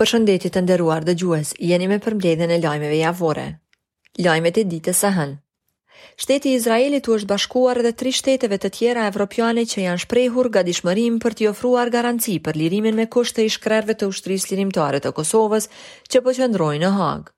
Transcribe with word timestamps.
Për 0.00 0.08
shëndetit 0.14 0.54
të 0.56 0.60
nderuar 0.64 1.04
dhe 1.04 1.12
gjues, 1.20 1.50
jeni 1.60 1.86
me 1.90 1.98
përmledhen 2.04 2.52
e 2.54 2.56
lajmeve 2.62 2.96
javore. 3.02 3.48
Lajmet 4.26 4.56
e 4.62 4.62
ditës 4.70 5.02
së 5.04 5.10
hënë. 5.16 5.34
Shteti 6.22 6.54
i 6.54 6.56
Izraelit 6.56 7.08
u 7.12 7.18
është 7.18 7.28
bashkuar 7.28 7.80
edhe 7.82 7.90
tri 8.02 8.12
shteteve 8.18 8.56
të 8.62 8.70
tjera 8.78 9.02
evropiane 9.10 9.66
që 9.68 9.82
janë 9.84 10.00
shprehur 10.06 10.48
ga 10.54 10.62
dishmërim 10.64 11.18
për 11.20 11.36
t'i 11.36 11.50
ofruar 11.50 11.92
garanci 11.92 12.38
për 12.46 12.56
lirimin 12.62 12.96
me 13.02 13.06
kusht 13.16 13.36
të 13.36 13.44
ishkrerve 13.50 13.96
të 14.00 14.08
ushtrisë 14.14 14.52
lirimtare 14.54 15.02
të 15.04 15.12
Kosovës 15.20 15.68
që 16.10 16.22
po 16.24 16.34
qëndrojnë 16.40 16.82
në 16.86 16.92
Hagë. 16.96 17.28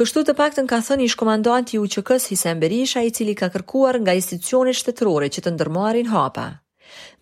Kështu 0.00 0.24
të 0.26 0.34
pak 0.42 0.56
të 0.58 0.66
në 0.66 0.72
ka 0.74 0.80
thënë 0.88 1.06
ish 1.08 1.16
komandanti 1.22 1.78
u 1.78 1.86
qëkës 1.94 2.26
Hisem 2.32 2.58
Berisha 2.64 3.06
i 3.06 3.14
cili 3.20 3.36
ka 3.38 3.52
kërkuar 3.54 4.00
nga 4.02 4.16
institucionit 4.18 4.80
shtetërore 4.82 5.30
që 5.38 5.46
të 5.46 5.54
ndërmarin 5.54 6.10
hapa. 6.16 6.48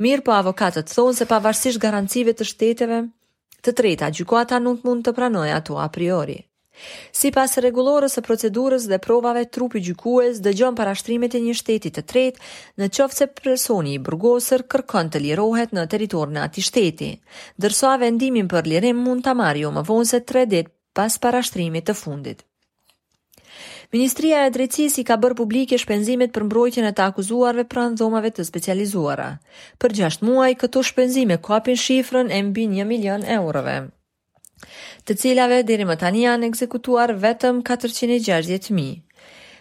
Mirë 0.01 0.25
po 0.31 0.39
avokatët 0.41 0.89
thonë 0.97 1.21
se 1.21 1.29
pavarësisht 1.35 1.85
garancive 1.85 2.33
të 2.35 2.49
shteteve, 2.55 3.05
të 3.65 3.73
treta 3.79 4.09
gjykuata 4.17 4.59
nuk 4.65 4.85
mund 4.87 5.05
të 5.07 5.13
pranoj 5.17 5.49
ato 5.55 5.77
a 5.81 5.87
priori. 5.93 6.39
Si 7.13 7.29
pas 7.35 7.59
regulorës 7.65 8.15
e 8.17 8.23
procedurës 8.25 8.87
dhe 8.89 8.99
provave 9.07 9.43
trupi 9.57 9.83
gjykues 9.89 10.41
dhe 10.45 10.55
gjon 10.57 10.79
para 10.79 10.95
shtrimit 10.97 11.37
e 11.37 11.43
një 11.45 11.57
shtetit 11.61 11.99
të 11.99 12.05
tret, 12.13 12.41
në 12.81 12.89
qofë 12.97 13.19
se 13.21 13.29
personi 13.43 13.99
i 13.99 14.03
burgosër 14.07 14.65
kërkon 14.73 15.13
të 15.13 15.23
lirohet 15.27 15.77
në 15.77 15.85
teritor 15.93 16.33
në 16.33 16.47
ati 16.49 16.65
shteti, 16.71 17.11
dërso 17.61 17.93
vendimin 18.05 18.49
për 18.55 18.73
lirim 18.73 19.05
mund 19.09 19.27
të 19.29 19.37
marjo 19.45 19.75
më 19.77 19.85
vonë 19.93 20.11
se 20.15 20.21
3 20.33 20.45
dit 20.57 20.73
pas 20.97 21.19
para 21.27 21.43
shtrimit 21.45 21.91
të 21.93 21.97
fundit. 22.05 22.47
Ministria 23.91 24.45
e 24.47 24.51
Drejtësisë 24.55 25.03
i 25.03 25.07
ka 25.09 25.17
bërë 25.19 25.35
publike 25.41 25.77
shpenzimet 25.83 26.31
për 26.35 26.45
mbrojtjen 26.47 26.85
e 26.87 26.93
të 26.95 27.03
akuzuarve 27.11 27.65
pranë 27.73 27.99
dhomave 27.99 28.31
të 28.37 28.45
specializuara. 28.47 29.25
Për 29.83 29.95
6 30.03 30.21
muaj 30.29 30.53
këto 30.61 30.85
shpenzime 30.87 31.41
kapin 31.43 31.75
shifrën 31.85 32.29
e 32.31 32.39
mbi 32.53 32.69
1 32.71 32.87
milion 32.87 33.25
eurove, 33.39 33.75
të 35.09 35.17
cilave 35.25 35.59
deri 35.67 35.89
më 35.91 35.97
tani 36.05 36.23
janë 36.23 36.51
ekzekutuar 36.53 37.17
vetëm 37.27 37.65
460 37.67 38.71
mijë. 38.79 38.99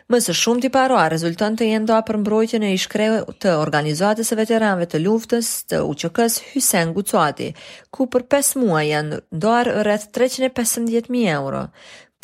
Më 0.09 0.17
së 0.25 0.33
shumë 0.37 0.63
të 0.65 0.69
paroa 0.73 1.03
rezultën 1.13 1.57
të 1.57 1.65
jendoa 1.69 1.99
për 2.05 2.17
mbrojtje 2.23 2.59
në 2.61 2.69
ishkre 2.73 3.07
të 3.45 3.51
organizatës 3.61 4.31
e 4.33 4.37
veteranve 4.39 4.87
të 4.89 5.01
luftës 5.03 5.49
të 5.69 5.83
uqëkës 5.85 6.37
Hysen 6.53 6.93
Gucuati, 6.95 7.51
ku 7.93 8.07
për 8.15 8.25
5 8.35 8.51
muaj 8.63 8.85
janë 8.89 9.19
doar 9.43 9.69
rrët 9.85 10.07
315.000 10.17 11.19
euro. 11.37 11.61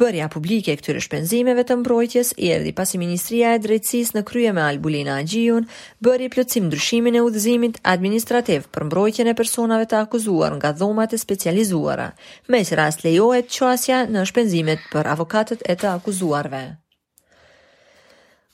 Përja 0.01 0.25
publike 0.31 0.71
e 0.75 0.77
këtyre 0.79 1.01
shpenzimeve 1.03 1.63
të 1.67 1.75
mbrojtjes 1.81 2.31
i 2.45 2.49
erdhi 2.57 2.73
pasi 2.79 2.99
Ministria 3.03 3.53
e 3.57 3.61
Drejtësisë 3.65 4.17
në 4.17 4.23
krye 4.31 4.51
me 4.57 4.63
Albulina 4.65 5.15
Agjion, 5.21 5.69
bëri 6.07 6.27
plotësim 6.35 6.67
ndryshimin 6.67 7.15
e 7.19 7.23
udhëzimit 7.29 7.79
administrativ 7.93 8.67
për 8.75 8.88
mbrojtjen 8.91 9.31
e 9.31 9.38
personave 9.39 9.88
të 9.93 10.01
akuzuar 10.03 10.59
nga 10.59 10.73
dhomat 10.83 11.16
e 11.16 11.21
specializuara. 11.25 12.09
Me 12.51 12.63
rast 12.83 13.07
lejohet 13.07 13.51
çuasja 13.59 14.03
në 14.17 14.27
shpenzimet 14.33 14.89
për 14.91 15.13
avokatët 15.16 15.66
e 15.75 15.79
të 15.83 15.93
akuzuarve. 15.99 16.67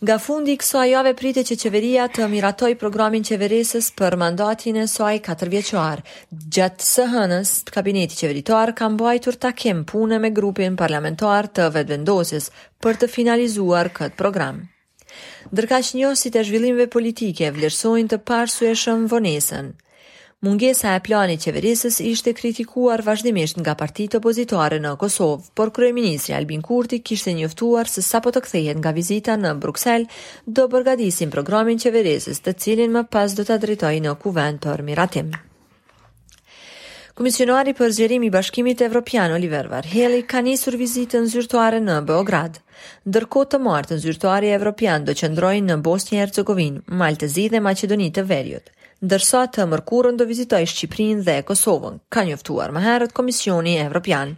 Nga 0.01 0.15
fundi 0.25 0.53
kësaj 0.57 0.85
jave 0.89 1.11
pritet 1.13 1.45
që 1.51 1.55
qeveria 1.61 2.07
të 2.13 2.25
miratoj 2.29 2.69
programin 2.83 3.25
qeverisës 3.27 3.89
për 3.99 4.15
mandatin 4.17 4.79
e 4.81 4.85
soaj 4.93 5.11
4 5.27 5.51
vjeqoar. 5.53 6.01
Gjatë 6.55 6.87
së 6.87 7.05
hënës, 7.11 7.51
kabineti 7.75 8.17
qeveritar 8.23 8.71
kam 8.79 8.95
mbajtur 8.97 9.37
takim 9.45 9.83
punë 9.91 10.17
me 10.23 10.31
grupin 10.39 10.79
parlamentar 10.81 11.51
të 11.59 11.67
vetëvendosis 11.77 12.49
për 12.85 12.97
të 13.03 13.11
finalizuar 13.17 13.91
këtë 13.99 14.17
program. 14.23 14.63
Ndërka 15.53 15.81
që 15.85 15.99
njësit 15.99 16.41
e 16.41 16.45
zhvillimve 16.49 16.89
politike 16.97 17.53
vlerësojnë 17.59 18.15
të 18.15 18.21
parë 18.31 18.75
vonesën. 19.13 19.73
Mungesa 20.41 20.95
e 20.97 20.99
planit 21.05 21.43
qeverisës 21.45 21.99
ishte 22.09 22.31
kritikuar 22.33 23.03
vazhdimisht 23.05 23.59
nga 23.61 23.75
partitë 23.81 24.17
opozitare 24.17 24.79
në 24.81 24.95
Kosovë, 25.03 25.51
por 25.53 25.69
kryeministri 25.75 26.33
Albin 26.33 26.63
Kurti 26.65 26.97
kishte 27.05 27.33
njoftuar 27.37 27.85
se 27.91 28.01
sapo 28.01 28.33
të 28.33 28.41
kthehet 28.47 28.79
nga 28.81 28.93
vizita 28.97 29.35
në 29.37 29.51
Bruksel, 29.61 30.07
do 30.47 30.65
përgatisin 30.73 31.29
programin 31.35 31.77
qeverisës, 31.83 32.41
të 32.41 32.55
cilin 32.63 32.95
më 32.97 33.03
pas 33.13 33.37
do 33.37 33.45
ta 33.45 33.59
drejtojë 33.61 34.01
në 34.07 34.15
Kuvent 34.25 34.65
për 34.65 34.83
miratim. 34.89 35.29
Komisionari 37.13 37.75
për 37.77 37.93
zgjerimin 37.99 38.33
e 38.33 38.37
Bashkimit 38.39 38.81
Evropian 38.81 39.37
Oliver 39.37 39.69
Varhelyi 39.69 40.25
ka 40.25 40.41
nisur 40.41 40.73
vizitën 40.81 41.29
zyrtare 41.35 41.83
në 41.85 41.99
Beograd. 42.09 42.57
Ndërkohë 43.05 43.51
të 43.53 43.61
martën 43.69 44.01
zyrtari 44.07 44.49
evropian 44.57 45.05
do 45.05 45.13
qëndrojë 45.21 45.61
në 45.69 45.77
Bosnjë-Hercegovinë, 45.85 47.29
Zi 47.29 47.47
dhe 47.53 47.61
Maqedoninë 47.69 48.15
të 48.17 48.29
Veriut 48.33 48.73
ndërsa 49.01 49.41
të 49.49 49.65
mërkurën 49.65 50.17
do 50.19 50.27
vizitoj 50.29 50.65
Shqiprin 50.69 51.23
dhe 51.25 51.39
Kosovën, 51.47 51.95
ka 52.13 52.21
njëftuar 52.27 52.69
më 52.75 52.81
herët 52.85 53.15
Komisioni 53.17 53.73
Evropian. 53.81 54.35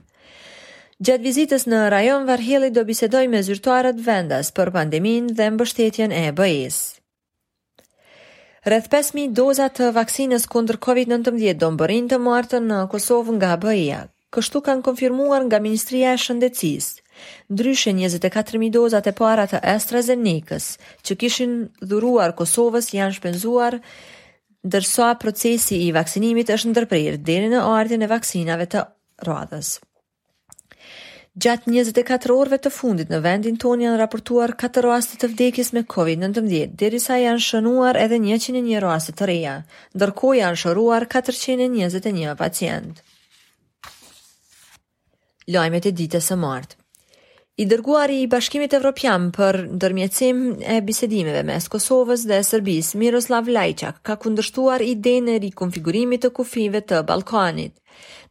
Gjatë 1.03 1.25
vizitës 1.27 1.65
në 1.67 1.81
rajon 1.91 2.27
Varhjeli 2.29 2.69
do 2.71 2.83
bisedoj 2.87 3.25
me 3.27 3.41
zyrtuarët 3.43 3.99
vendas 4.07 4.53
për 4.55 4.71
pandemin 4.71 5.27
dhe 5.37 5.49
mbështetjen 5.51 6.13
e 6.15 6.29
bëjës. 6.37 6.77
Rreth 8.63 8.87
5.000 8.93 9.33
dozat 9.35 9.75
të 9.77 9.89
vaksinës 9.97 10.45
kundër 10.47 10.79
COVID-19 10.85 11.59
do 11.59 11.71
më 11.73 11.79
bërin 11.81 12.07
të 12.07 12.19
martën 12.23 12.63
në 12.71 12.79
Kosovën 12.95 13.39
nga 13.43 13.55
bëja. 13.59 14.03
kështu 14.33 14.59
kanë 14.65 14.81
konfirmuar 14.81 15.41
nga 15.45 15.59
Ministria 15.61 16.13
e 16.13 16.17
Shëndecis, 16.17 16.85
ndryshe 17.53 17.91
24.000 17.93 18.71
dozat 18.73 19.05
e 19.07 19.11
parat 19.13 19.53
e 19.53 19.59
AstraZeneca, 19.75 20.57
që 21.05 21.17
kishin 21.21 21.51
dhuruar 21.89 22.33
Kosovës 22.39 22.87
janë 22.97 23.13
shpenzuar 23.19 23.73
dërsoa 24.63 25.13
procesi 25.19 25.81
i 25.85 25.91
vaksinimit 25.91 26.49
është 26.55 26.71
ndërprirë 26.71 27.19
dhe 27.27 27.41
në 27.53 27.63
ardhe 27.67 27.97
në 27.99 28.07
vaksinave 28.11 28.67
të 28.71 28.83
radhës. 29.27 29.73
Gjatë 31.43 31.71
24 31.73 32.35
orve 32.37 32.59
të 32.61 32.69
fundit 32.71 33.09
në 33.09 33.19
vendin 33.25 33.55
tonë 33.57 33.87
janë 33.87 33.99
raportuar 34.03 34.51
4 34.61 34.83
rastet 34.85 35.23
të 35.23 35.31
vdekis 35.31 35.71
me 35.73 35.81
COVID-19, 35.93 36.75
deri 36.81 36.99
sa 37.01 37.17
janë 37.17 37.41
shënuar 37.41 37.97
edhe 37.97 38.19
101 38.21 38.77
rastet 38.83 39.17
të 39.17 39.29
reja, 39.31 39.55
ndërkohë 39.97 40.37
janë 40.43 40.61
shëruar 40.61 41.07
421 41.09 42.37
pacientë. 42.37 43.09
Lojmet 45.51 45.89
e 45.89 45.91
ditës 45.91 46.29
së 46.31 46.37
martë. 46.39 46.82
I 47.57 47.65
dërguari 47.69 48.15
i 48.23 48.27
Bashkimit 48.29 48.73
Evropian 48.73 49.27
për 49.35 49.55
ndërmjetësim 49.77 50.37
e 50.75 50.79
bisedimeve 50.85 51.43
mes 51.49 51.67
Kosovës 51.69 52.23
dhe 52.25 52.39
Serbisë, 52.47 52.97
Miroslav 52.97 53.49
Lajçak, 53.53 53.99
ka 54.01 54.15
kundërshtuar 54.23 54.81
idenë 54.85 55.35
e 55.35 55.41
rikonfigurimit 55.43 56.23
të 56.23 56.31
kufive 56.39 56.81
të 56.81 57.03
Ballkanit. 57.11 57.75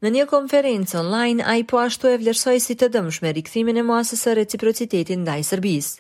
Në 0.03 0.11
një 0.17 0.25
konferencë 0.33 0.99
online 1.05 1.47
ai 1.55 1.63
po 1.73 1.79
ashtu 1.85 2.11
e 2.11 2.17
vlersoi 2.25 2.59
si 2.67 2.75
të 2.75 2.89
dëmshme 2.97 3.33
rikthimin 3.39 3.79
e 3.79 3.85
muasës 3.93 4.25
së 4.27 4.35
reciprocitetit 4.41 5.15
i 5.37 5.47
Serbis. 5.53 5.93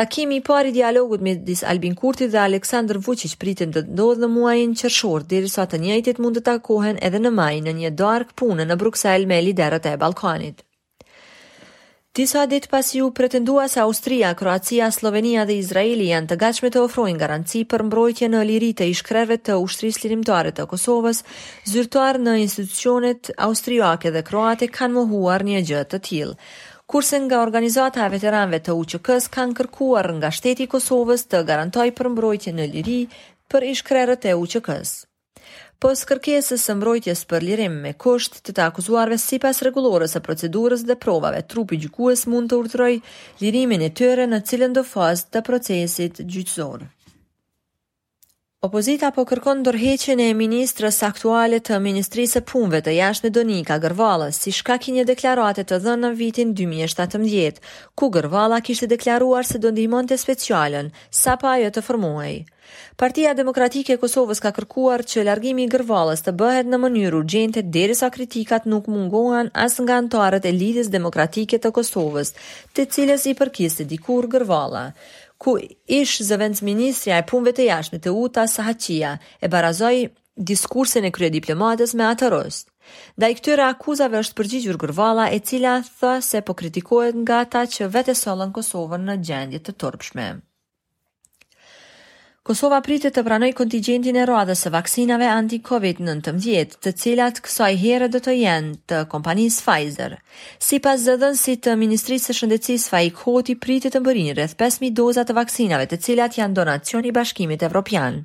Takimi 0.00 0.38
i 0.38 0.44
parë 0.50 0.68
i 0.70 0.76
dialogut 0.78 1.20
midis 1.30 1.64
Albin 1.72 1.96
Kurti 1.98 2.28
dhe 2.30 2.38
Aleksandr 2.44 3.00
Vučić 3.06 3.34
pritet 3.42 3.74
të 3.74 3.82
ndodhë 3.88 4.22
në 4.22 4.28
muajin 4.36 4.78
qershor, 4.84 5.26
derisa 5.34 5.66
të 5.66 5.82
njëjtit 5.88 6.22
mund 6.22 6.36
të 6.38 6.44
takohen 6.52 6.98
edhe 7.10 7.18
në 7.26 7.34
maj 7.42 7.54
në 7.66 7.74
një 7.82 7.92
dark 8.04 8.36
punë 8.38 8.70
në 8.70 8.78
Bruksel 8.84 9.26
me 9.34 9.42
liderët 9.48 9.90
e 9.90 9.96
Ballkanit. 9.98 10.65
Disa 12.16 12.46
ditë 12.48 12.70
pas 12.72 12.88
ju 12.96 13.06
pretendua 13.12 13.66
se 13.68 13.80
Austria, 13.82 14.30
Kroacia, 14.40 14.86
Slovenia 14.94 15.42
dhe 15.44 15.58
Izraeli 15.60 16.06
janë 16.14 16.30
të 16.30 16.36
gatshme 16.42 16.70
të 16.72 16.80
ofrojnë 16.86 17.20
garanci 17.22 17.60
për 17.72 17.82
mbrojtje 17.90 18.30
në 18.32 18.40
liri 18.50 18.70
e 18.80 18.86
ishkreve 18.92 19.36
të 19.44 19.58
ushtris 19.64 19.98
lirimtare 20.00 20.54
të 20.56 20.64
Kosovës, 20.70 21.20
zyrtuar 21.72 22.16
në 22.22 22.38
institucionet 22.46 23.28
Austriake 23.48 24.14
dhe 24.16 24.22
Kroate 24.30 24.70
kanë 24.78 24.94
më 24.96 25.02
huar 25.12 25.44
një 25.50 25.60
gjëtë 25.72 25.90
të 25.92 26.00
tjilë. 26.08 26.36
Kurse 26.94 27.20
nga 27.26 27.42
organizata 27.48 28.06
e 28.08 28.14
veteranve 28.16 28.62
të 28.64 28.78
UQK-s 28.80 29.28
kanë 29.36 29.58
kërkuar 29.60 30.08
nga 30.16 30.32
shteti 30.38 30.68
Kosovës 30.76 31.26
të 31.28 31.42
garantoj 31.52 31.90
për 32.00 32.08
mbrojtje 32.14 32.56
në 32.56 32.70
lirit 32.78 33.20
për 33.52 33.68
ishkreve 33.74 34.16
të 34.24 34.38
UQK-s 34.40 35.02
pos 35.84 36.00
kërkesës 36.10 36.62
së 36.68 36.74
mbrojtjes 36.78 37.22
për 37.32 37.44
lirim 37.48 37.74
me 37.84 37.90
kusht 38.04 38.38
të 38.46 38.54
të 38.56 38.62
akuzuarve 38.70 39.18
sipas 39.24 39.60
rregullores 39.66 40.14
së 40.16 40.22
procedurës 40.28 40.86
dhe 40.88 40.96
provave, 41.06 41.42
trupi 41.54 41.80
gjykues 41.84 42.24
mund 42.32 42.50
të 42.54 42.60
urtroj 42.62 42.92
lirimin 43.44 43.84
e 43.88 43.92
tyre 44.00 44.28
në 44.32 44.40
cilën 44.50 44.76
do 44.80 44.86
fazë 44.94 45.30
të 45.36 45.44
procesit 45.50 46.22
gjyqësor. 46.36 46.86
Opozita 48.64 49.10
po 49.12 49.20
kërkon 49.28 49.58
dorëheqjen 49.66 50.16
e 50.24 50.28
ministrës 50.32 51.02
aktuale 51.04 51.58
të 51.60 51.76
Ministrisë 51.84 52.38
së 52.38 52.40
Punëve 52.48 52.78
të 52.86 52.94
Jashtme 52.96 53.28
Donika 53.36 53.76
Gërvalla 53.82 54.30
si 54.32 54.48
shkak 54.58 54.86
i 54.88 54.94
një 54.96 55.02
deklarate 55.10 55.66
të 55.68 55.76
dhënë 55.84 56.04
në 56.04 56.10
vitin 56.16 56.54
2017, 56.56 57.60
ku 58.00 58.08
Gërvalla 58.16 58.62
kishte 58.64 58.88
deklaruar 58.88 59.44
se 59.44 59.60
do 59.60 59.68
ndihmonte 59.76 60.16
specialën 60.16 60.88
sa 61.20 61.34
pa 61.42 61.52
ajo 61.58 61.68
të 61.76 61.82
formohej. 61.90 62.32
Partia 62.98 63.34
Demokratike 63.38 63.92
e 63.94 64.00
Kosovës 64.00 64.40
ka 64.42 64.50
kërkuar 64.56 65.04
që 65.06 65.26
largimi 65.28 65.66
i 65.66 65.70
Gërvallës 65.76 66.24
të 66.26 66.32
bëhet 66.40 66.66
në 66.72 66.80
mënyrë 66.82 67.20
urgjente 67.20 67.62
derisa 67.76 68.08
kritikat 68.16 68.64
nuk 68.66 68.88
mungohen 68.90 69.52
as 69.52 69.76
nga 69.84 70.00
anëtarët 70.00 70.48
e 70.50 70.56
Lidhjes 70.56 70.88
Demokratike 70.96 71.60
të 71.62 71.74
Kosovës, 71.76 72.32
të 72.74 72.88
cilës 72.96 73.28
i 73.30 73.36
përkiste 73.38 73.84
dikur 73.92 74.26
Gërvalla 74.32 74.88
ku 75.42 75.56
ish 76.00 76.16
zëvendës 76.28 76.62
ministri 76.66 77.12
a 77.12 77.18
e 77.22 77.26
punve 77.32 77.52
të 77.56 77.64
jashme 77.70 77.98
të 78.04 78.12
uta 78.22 78.44
sa 78.52 78.64
haqia 78.68 79.10
e 79.40 79.50
barazoj 79.54 79.94
diskurse 80.50 81.02
në 81.04 81.10
krye 81.16 81.30
diplomatës 81.34 81.94
me 82.00 82.06
atë 82.08 82.30
rost. 82.36 82.70
Da 83.22 83.28
i 83.28 83.36
këtyre 83.40 83.66
akuzave 83.66 84.20
është 84.22 84.38
përgjigjur 84.40 84.80
gërvala 84.84 85.28
e 85.36 85.40
cila 85.50 85.76
thë 86.00 86.14
se 86.30 86.44
po 86.48 86.54
kritikohet 86.62 87.20
nga 87.24 87.42
ta 87.56 87.66
që 87.76 87.90
vete 87.98 88.14
solën 88.22 88.52
Kosovën 88.60 89.08
në 89.10 89.16
gjendje 89.30 89.62
të 89.68 89.76
torpshme. 89.84 90.28
Kosova 92.46 92.78
pritet 92.84 93.16
të 93.18 93.24
pranoj 93.26 93.48
kontingentin 93.58 94.14
e 94.20 94.24
radhës 94.30 94.60
së 94.62 94.70
vaksinave 94.70 95.26
anti-COVID-19, 95.26 96.76
të 96.84 96.90
cilat 97.00 97.40
kësaj 97.42 97.70
herë 97.80 98.08
do 98.14 98.20
të 98.22 98.34
jenë 98.40 98.76
të 98.92 99.00
kompanisë 99.10 99.64
Pfizer. 99.64 100.14
Sipas 100.62 101.02
zëdhënësit 101.08 101.64
të 101.66 101.74
Ministrisë 101.80 102.30
së 102.30 102.36
Shëndetësisë, 102.38 102.92
Faik 102.92 103.18
Hoti 103.24 103.56
pritet 103.64 103.96
të 103.96 104.02
mbërinë 104.04 104.36
rreth 104.38 104.54
5000 104.62 104.94
doza 105.00 105.24
të 105.26 105.34
vaksinave, 105.40 105.88
të 105.90 105.98
cilat 106.06 106.38
janë 106.38 106.56
donacion 106.60 107.08
i 107.10 107.12
Bashkimit 107.18 107.66
Evropian. 107.66 108.20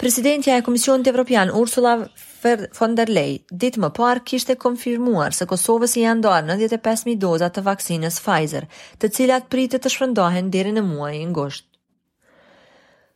Presidentja 0.00 0.56
e 0.56 0.64
Komisionit 0.64 1.12
Evropian 1.12 1.52
Ursula 1.60 1.98
von 2.80 2.96
der 2.96 3.12
Leyen 3.12 3.44
ditë 3.66 3.84
më 3.84 3.92
parë 4.00 4.24
kishte 4.32 4.56
konfirmuar 4.64 5.36
se 5.36 5.44
Kosovës 5.52 5.98
i 6.00 6.06
janë 6.08 6.24
dhënë 6.30 6.56
95000 6.64 7.20
doza 7.28 7.52
të 7.52 7.68
vaksinës 7.68 8.22
Pfizer, 8.24 8.70
të 8.96 9.12
cilat 9.20 9.52
pritet 9.52 9.84
të 9.84 9.92
shpërndahen 9.98 10.48
deri 10.56 10.72
në 10.80 10.88
muajin 10.88 11.36
gusht. 11.42 11.68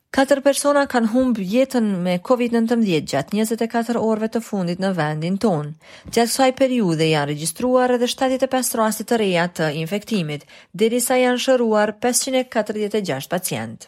Katër 0.08 0.40
persona 0.40 0.86
kanë 0.88 1.10
humbë 1.12 1.42
jetën 1.52 1.88
me 2.04 2.14
COVID-19 2.24 2.84
gjatë 3.10 3.34
24 3.36 4.00
orëve 4.00 4.28
të 4.32 4.40
fundit 4.44 4.78
në 4.80 4.94
vendin 4.96 5.34
tonë. 5.42 5.74
Gjatë 6.08 6.30
kësaj 6.32 6.46
periudhe 6.56 7.08
janë 7.10 7.28
regjistruar 7.34 7.92
edhe 7.98 8.08
75 8.08 8.70
rastit 8.80 9.08
të 9.10 9.18
reja 9.20 9.44
të 9.58 9.66
infektimit, 9.82 10.46
derisa 10.72 11.18
janë 11.20 11.42
shëruar 11.44 11.92
546 12.00 13.28
pacient. 13.34 13.86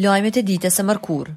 Lojmet 0.00 0.40
e 0.40 0.46
ditës 0.48 0.80
së 0.80 0.86
mërkurë 0.94 1.36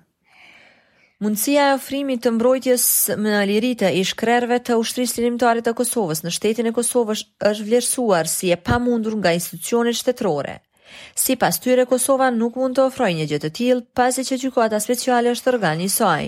Mundësia 1.21 1.67
e 1.67 1.73
ofrimit 1.81 2.23
të 2.23 2.31
mbrojtjes 2.37 2.85
më 3.19 3.29
në 3.35 3.43
lirite 3.51 3.91
i 3.93 4.01
shkrerve 4.07 4.55
të 4.63 4.79
ushtrisë 4.79 5.19
linimtare 5.19 5.61
të 5.67 5.75
Kosovës 5.81 6.23
në 6.25 6.31
shtetin 6.39 6.71
e 6.71 6.73
Kosovës 6.79 7.27
është 7.51 7.67
vlerësuar 7.67 8.31
si 8.37 8.49
e 8.55 8.57
pa 8.69 8.79
mundur 8.87 9.19
nga 9.19 9.35
institucionet 9.35 9.99
shtetrore. 9.99 10.61
Si 11.15 11.35
pas 11.35 11.57
tyre, 11.59 11.85
Kosova 11.85 12.29
nuk 12.33 12.57
mund 12.59 12.77
të 12.77 12.85
ofroj 12.89 13.11
një 13.17 13.27
gjithë 13.29 13.47
të 13.49 13.53
tilë, 13.59 13.83
pasi 13.97 14.23
që 14.27 14.37
gjykoata 14.43 14.79
speciale 14.83 15.33
është 15.35 15.51
organ 15.53 15.79
një 15.83 15.89
soaj. 15.93 16.25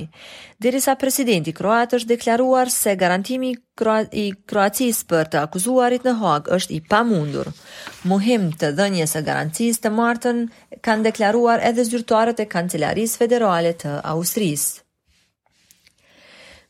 Dirisa 0.63 0.95
presidenti 1.01 1.53
Kroat 1.57 1.95
është 1.97 2.11
deklaruar 2.13 2.71
se 2.71 2.95
garantimi 3.03 3.53
i 4.23 4.25
Kroatisë 4.49 5.07
për 5.09 5.31
të 5.33 5.41
akuzuarit 5.41 6.05
në 6.07 6.13
hagë 6.21 6.55
është 6.59 6.75
i 6.77 6.81
pamundur. 6.93 7.51
Muhim 8.11 8.51
të 8.61 8.71
dhënjes 8.77 9.17
e 9.19 9.25
garancis 9.29 9.81
të 9.83 9.91
martën 9.97 10.45
kanë 10.87 11.09
deklaruar 11.11 11.63
edhe 11.71 11.85
zyrtuarët 11.89 12.39
e 12.45 12.49
kancelaris 12.55 13.17
federale 13.23 13.73
të 13.75 13.99
Austrisë. 14.15 14.82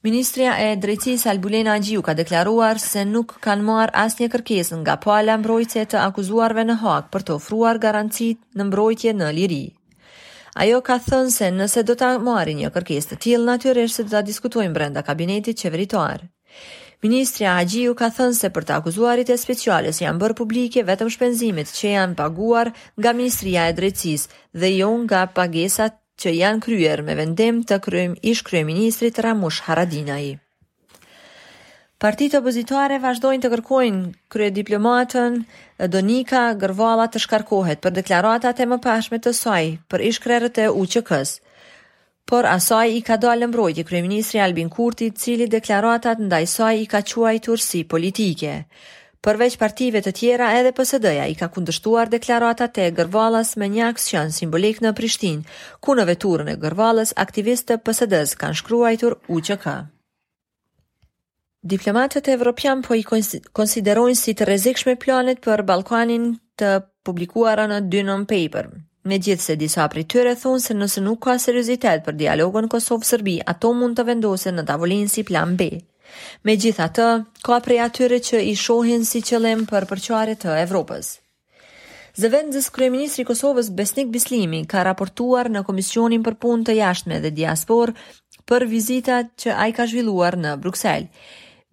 Ministria 0.03 0.51
e 0.59 0.73
Drejtësisë 0.75 1.29
Albulena 1.31 1.77
Agjiu 1.79 2.01
ka 2.03 2.11
deklaruar 2.19 2.75
se 2.83 3.05
nuk 3.07 3.37
kanë 3.45 3.63
marr 3.63 3.93
asnjë 3.95 4.27
kërkesë 4.33 4.79
nga 4.81 4.97
pala 5.05 5.37
mbrojtëse 5.39 5.85
të 5.93 6.01
akuzuarve 6.03 6.65
në 6.67 6.75
Hag 6.81 7.05
për 7.13 7.23
të 7.29 7.33
ofruar 7.37 7.79
garanci 7.85 8.27
në 8.59 8.65
mbrojtje 8.67 9.13
në 9.21 9.29
liri. 9.37 9.61
Ajo 10.59 10.81
ka 10.89 10.97
thënë 11.07 11.31
se 11.37 11.47
nëse 11.55 11.85
do 11.87 11.95
ta 12.03 12.09
marrin 12.25 12.59
një 12.65 12.73
kërkesë 12.75 13.13
të 13.13 13.19
tillë, 13.25 13.47
natyrisht 13.53 14.01
se 14.01 14.03
do 14.03 14.11
ta 14.17 14.25
diskutojnë 14.27 14.75
brenda 14.75 15.05
kabinetit 15.07 15.63
qeveritar. 15.63 16.27
Ministria 17.03 17.55
Agjiu 17.63 17.95
ka 17.99 18.11
thënë 18.19 18.35
se 18.41 18.51
për 18.55 18.67
të 18.67 18.79
akuzuarit 18.81 19.31
e 19.31 19.39
specialës 19.39 20.03
janë 20.03 20.19
bërë 20.25 20.39
publike 20.43 20.83
vetëm 20.87 21.15
shpenzimet 21.15 21.71
që 21.79 21.95
janë 21.95 22.19
paguar 22.19 22.75
nga 22.99 23.15
Ministria 23.15 23.69
e 23.71 23.79
Drejtësisë 23.79 24.39
dhe 24.65 24.75
jo 24.81 24.91
nga 25.07 25.25
pagesat 25.31 26.01
që 26.21 26.31
janë 26.37 26.61
kryer 26.65 27.01
me 27.05 27.15
vendim 27.17 27.61
të 27.67 27.79
kryem 27.85 28.13
ish 28.33 28.43
kryeministrit 28.49 29.19
Ramush 29.25 29.61
Haradinaj. 29.67 30.37
Partitë 32.03 32.39
opozitare 32.41 32.97
vazhdojnë 32.99 33.43
të 33.45 33.49
kërkojnë 33.53 34.01
krye 34.33 34.49
diplomatën 34.57 35.37
Donika 35.95 36.41
Gërvala 36.63 37.05
të 37.13 37.21
shkarkohet 37.25 37.79
për 37.85 37.95
deklaratat 37.99 38.59
e 38.59 38.65
pashme 38.87 39.17
të 39.23 39.33
saj 39.33 39.65
për 39.89 39.99
ish 40.11 40.19
krerët 40.25 40.57
e 40.57 40.67
UQK-s. 40.71 41.39
Por 42.27 42.45
asaj 42.49 42.91
i 42.95 42.99
ka 43.01 43.15
dalë 43.17 43.47
mbrojtje 43.51 43.83
kryeministri 43.83 44.39
Albin 44.39 44.69
Kurti, 44.69 45.11
cili 45.11 45.47
deklaratat 45.47 46.19
ndaj 46.19 46.45
saj 46.47 46.75
i 46.81 46.85
ka 46.87 47.01
quajtur 47.01 47.59
si 47.59 47.83
politike. 47.83 48.63
Përveç 49.23 49.53
partive 49.59 50.01
të 50.03 50.11
tjera, 50.19 50.49
edhe 50.59 50.73
PSD-ja 50.75 51.23
i 51.31 51.35
ka 51.39 51.47
kundështuar 51.55 52.09
deklaratat 52.11 52.77
e 52.85 52.89
Gërvalës 52.97 53.53
me 53.61 53.69
një 53.71 53.85
aksion 53.93 54.33
simbolik 54.35 54.81
në 54.83 54.91
Prishtinë, 54.97 55.45
ku 55.79 55.95
në 55.95 56.03
veturën 56.09 56.49
e 56.51 56.57
Gërvalës 56.65 57.15
aktivistët 57.25 57.85
PSD-s 57.87 58.35
kanë 58.41 58.57
shkruar 58.59 59.15
UÇK. 59.31 59.67
Diplomatët 61.73 62.27
evropian 62.33 62.81
po 62.83 62.95
i 62.99 63.05
konsiderojnë 63.07 64.19
si 64.19 64.35
të 64.35 64.43
rrezikshme 64.49 64.97
planet 65.05 65.39
për 65.45 65.63
Ballkanin 65.71 66.27
të 66.59 66.71
publikuara 67.07 67.69
në 67.71 67.79
Dynon 67.95 68.25
Paper. 68.27 68.67
Me 69.07 69.19
gjithë 69.23 69.43
se 69.45 69.55
disa 69.61 69.87
prej 69.91 70.03
tyre 70.11 70.35
thonë 70.43 70.59
se 70.65 70.73
nëse 70.75 70.99
nuk 71.03 71.23
ka 71.29 71.37
seriositet 71.43 72.03
për 72.05 72.19
dialogën 72.19 72.67
Kosovë-Sërbi, 72.75 73.37
ato 73.55 73.71
mund 73.73 73.95
të 73.99 74.03
vendose 74.11 74.51
në 74.59 74.67
tavolinë 74.71 75.07
si 75.15 75.23
plan 75.31 75.55
B. 75.59 75.71
Me 76.47 76.53
gjitha 76.61 76.85
të, 76.97 77.05
ka 77.47 77.57
prej 77.65 77.79
atyre 77.87 78.19
që 78.29 78.41
i 78.51 78.55
shohin 78.63 79.05
si 79.11 79.21
qëllim 79.29 79.63
për 79.69 79.87
përqare 79.91 80.35
të 80.45 80.57
Evropës. 80.65 81.13
Zëvendës 82.21 82.67
Kryeministri 82.73 83.23
Kosovës 83.25 83.71
Besnik 83.79 84.11
Bislimi 84.13 84.59
ka 84.73 84.83
raportuar 84.85 85.47
në 85.53 85.63
Komisionin 85.69 86.25
për 86.27 86.35
punë 86.45 86.67
të 86.69 86.75
jashtme 86.79 87.17
dhe 87.23 87.31
diaspor 87.39 87.93
për 88.51 88.67
vizitat 88.75 89.31
që 89.43 89.55
a 89.57 89.65
i 89.69 89.73
ka 89.79 89.87
zhvilluar 89.89 90.37
në 90.45 90.53
Bruxelles. 90.65 91.09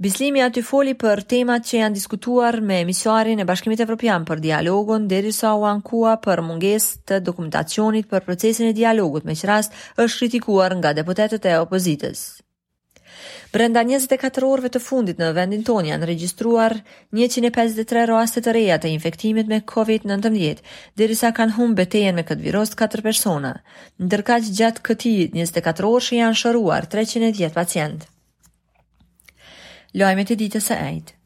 Bislimi 0.00 0.40
aty 0.40 0.62
foli 0.64 0.94
për 1.02 1.20
temat 1.28 1.66
që 1.68 1.74
janë 1.82 1.98
diskutuar 1.98 2.56
me 2.70 2.78
emisarin 2.86 3.42
e 3.42 3.44
Bashkimit 3.50 3.82
Evropian 3.84 4.24
për 4.30 4.40
dialogun, 4.46 5.10
deri 5.12 5.34
sa 5.42 5.50
u 5.60 5.66
ankua 5.72 6.14
për 6.24 6.40
munges 6.46 6.86
të 7.04 7.18
dokumentacionit 7.26 8.08
për 8.14 8.24
procesin 8.30 8.70
e 8.72 8.76
dialogut, 8.82 9.28
me 9.28 9.36
që 9.42 9.52
rast 9.56 9.76
është 10.00 10.18
kritikuar 10.22 10.78
nga 10.80 10.94
deputetet 11.02 11.44
e 11.52 11.58
opozitës. 11.66 12.22
Brenda 13.52 13.82
24 13.84 14.46
orëve 14.46 14.70
të 14.74 14.80
fundit 14.84 15.18
në 15.20 15.30
vendin 15.36 15.62
tonë 15.66 15.90
janë 15.92 16.08
regjistruar 16.10 16.74
153 17.18 18.04
raste 18.10 18.42
të 18.46 18.54
reja 18.56 18.78
të 18.82 18.92
infektimit 18.94 19.50
me 19.50 19.60
COVID-19, 19.74 20.62
derisa 21.00 21.32
kanë 21.36 21.56
humbur 21.58 21.78
betejën 21.82 22.16
me 22.20 22.26
këtë 22.30 22.46
virus 22.46 22.74
4 22.82 23.04
persona. 23.06 23.54
Ndërkaq 24.06 24.50
gjatë 24.60 24.84
këtij 24.90 25.18
24 25.36 25.88
orësh 25.92 26.12
janë 26.18 26.40
shëruar 26.42 26.88
310 26.96 27.56
pacientë. 27.58 28.04
Lojmet 30.00 30.30
e 30.30 30.38
ditës 30.44 30.70
së 30.70 30.78
ajtë. 30.90 31.19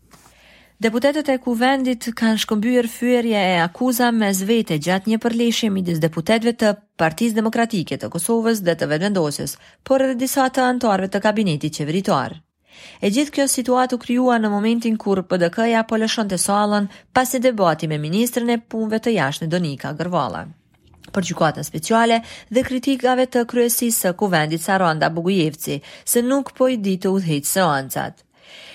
Deputetet 0.83 1.29
e 1.31 1.37
kuvendit 1.39 2.09
kanë 2.19 2.41
shkëmbyer 2.43 2.89
fyerje 2.91 3.39
e 3.39 3.59
akuza 3.65 4.09
me 4.15 4.33
zvete 4.35 4.75
gjatë 4.83 5.11
një 5.13 5.19
përleshje 5.25 5.69
midis 5.71 6.01
deputetve 6.03 6.51
të 6.59 6.73
Partiz 6.99 7.37
Demokratike 7.37 7.95
të 8.03 8.09
Kosovës 8.15 8.59
dhe 8.67 8.75
të 8.81 8.89
Vendendosis, 8.93 9.55
por 9.87 10.03
edhe 10.07 10.17
disa 10.25 10.49
të 10.57 10.65
antarve 10.73 11.07
të 11.13 11.21
kabinetit 11.29 11.79
qeveritar. 11.79 12.35
E 13.07 13.13
gjithë 13.15 13.35
kjo 13.37 13.47
situatu 13.53 14.01
kryua 14.07 14.41
në 14.43 14.51
momentin 14.57 14.99
kur 15.05 15.23
PDK-ja 15.31 15.85
po 15.93 16.01
lëshon 16.03 16.35
të 16.35 16.41
salën 16.49 16.91
pas 17.15 17.35
e 17.35 17.39
debati 17.47 17.87
me 17.95 18.01
Ministrën 18.09 18.51
e 18.51 18.59
Punve 18.75 18.99
të 19.07 19.15
Jashnë 19.15 19.49
Donika 19.55 19.95
Gërvala. 20.03 20.43
Për 21.15 21.31
gjukatën 21.31 21.63
speciale 21.71 22.19
dhe 22.51 22.67
kritikave 22.67 23.29
të 23.31 23.47
kryesisë 23.55 24.15
kuvendit 24.25 24.61
Saranda 24.67 25.09
Bugujevci, 25.21 25.79
se 26.05 26.23
nuk 26.33 26.53
po 26.59 26.67
i 26.75 26.83
ditë 26.89 27.15
u 27.15 27.23
dhejtë 27.29 27.53
seancat. 27.55 28.25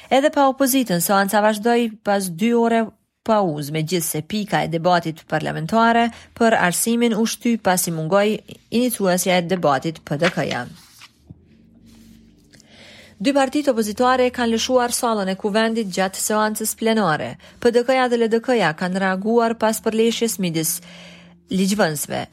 Edhe 0.09 0.31
pa 0.33 0.47
opozitën, 0.49 1.01
seanca 1.05 1.41
vazhdoi 1.43 1.83
pas 2.03 2.31
2 2.33 2.53
ore 2.57 2.79
pauz, 3.23 3.67
me 3.71 3.83
gjithë 3.85 4.05
se 4.07 4.21
pika 4.25 4.63
e 4.65 4.67
debatit 4.73 5.19
parlamentare 5.29 6.07
për 6.33 6.55
arsimin 6.57 7.13
u 7.13 7.25
shty 7.29 7.51
pasi 7.67 7.91
mungoj 7.93 8.31
inicuasja 8.79 9.35
e 9.37 9.43
debatit 9.51 9.99
për 10.09 10.21
dëkëja. 10.23 10.61
Dy 13.19 13.33
partit 13.37 13.69
opozitare 13.69 14.31
kanë 14.33 14.55
lëshuar 14.55 14.95
salën 14.97 15.29
e 15.29 15.37
kuvendit 15.37 15.91
gjatë 15.97 16.21
seancës 16.23 16.73
plenare. 16.79 17.29
PDK-ja 17.59 18.07
dhe 18.09 18.19
LDK-ja 18.23 18.71
kanë 18.79 19.01
reaguar 19.03 19.57
pas 19.61 19.81
përleshjes 19.85 20.37
midis 20.39 20.73
ligjvënsve. 21.51 22.23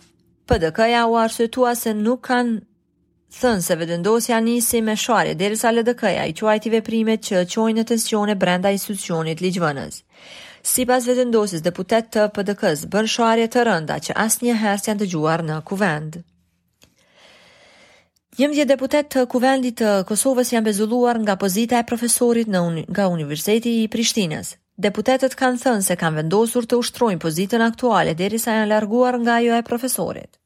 PDK-ja 0.48 1.04
u 1.10 1.18
arsëtua 1.26 1.74
se 1.74 1.92
nuk 1.98 2.22
kanë 2.30 2.60
thënë 3.34 3.62
se 3.64 3.76
vendosja 3.76 4.40
nisi 4.40 4.80
me 4.82 4.96
sharje 4.96 5.34
derisa 5.34 5.70
LDK-ja 5.72 6.26
i 6.26 6.34
quajti 6.34 6.70
veprimet 6.70 7.22
që 7.26 7.44
qojnë 7.48 7.78
në 7.80 7.84
tensione 7.88 8.34
brenda 8.34 8.70
institucionit 8.70 9.40
ligjvënës. 9.40 10.02
Si 10.66 10.86
pas 10.86 11.04
vetëndosis 11.06 11.62
deputet 11.62 12.08
të 12.10 12.28
PDK-s 12.34 12.86
bën 12.90 13.06
shuarje 13.06 13.48
të 13.48 13.64
rënda 13.68 13.98
që 14.02 14.16
asë 14.18 14.44
një 14.46 14.56
herës 14.62 14.88
janë 14.88 15.00
të 15.04 15.08
gjuar 15.12 15.42
në 15.46 15.60
kuvend. 15.68 16.16
Njëm 18.38 18.52
dje 18.52 18.64
deputet 18.68 19.06
të 19.14 19.22
kuvendit 19.32 19.78
të 19.80 19.92
Kosovës 20.08 20.50
janë 20.52 20.66
bezulluar 20.66 21.18
nga 21.22 21.36
pozita 21.36 21.78
e 21.78 21.86
profesorit 21.88 22.48
në 22.50 22.62
nga 22.90 23.06
Universiteti 23.08 23.76
i 23.84 23.88
Prishtinës. 23.88 24.56
Deputetet 24.76 25.38
kanë 25.38 25.60
thënë 25.62 25.86
se 25.86 25.96
kanë 25.96 26.18
vendosur 26.20 26.66
të 26.68 26.76
ushtrojnë 26.82 27.20
pozitën 27.22 27.62
aktuale 27.64 28.12
derisa 28.14 28.58
janë 28.58 28.68
larguar 28.74 29.16
nga 29.22 29.38
jo 29.40 29.54
e 29.56 29.62
profesorit. 29.64 30.36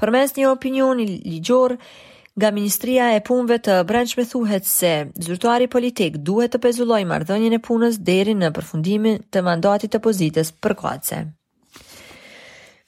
Përmes 0.00 0.32
një 0.38 0.48
opinioni 0.54 1.04
ligjorë, 1.26 1.76
Nga 2.36 2.50
Ministria 2.50 3.08
e 3.14 3.20
Punëve 3.22 3.60
të 3.62 3.74
Brendshme 3.86 4.24
thuhet 4.26 4.66
se 4.66 4.88
zyrtuari 5.22 5.68
politik 5.70 6.16
duhet 6.26 6.50
të 6.50 6.58
pezulloj 6.64 7.04
marrëdhënien 7.06 7.54
e 7.54 7.60
punës 7.62 8.00
deri 8.08 8.32
në 8.34 8.48
përfundimin 8.56 9.20
të 9.30 9.42
mandatit 9.46 9.92
të 9.94 10.00
pozitës 10.02 10.50
përkohëse. 10.66 11.20